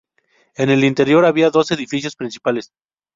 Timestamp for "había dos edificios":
1.27-2.15